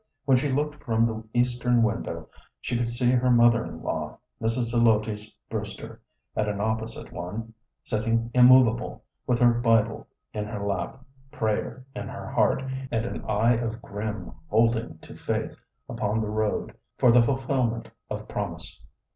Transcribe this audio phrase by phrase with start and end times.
[0.25, 2.27] When she looked from the eastern window
[2.59, 4.71] she could see her mother in law, Mrs.
[4.73, 6.01] Zelotes Brewster,
[6.35, 12.27] at an opposite one, sitting immovable, with her Bible in her lap, prayer in her
[12.31, 15.55] heart, and an eye of grim holding to faith
[15.87, 18.83] upon the road for the fulfilment of promise.